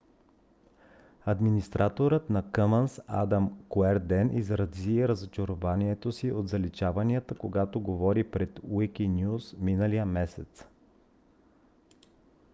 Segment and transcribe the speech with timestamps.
[1.31, 10.05] администраторът на commons адам куерден изрази разочарованието си от заличаванията когато говори пред wikinews миналия
[10.05, 10.65] месец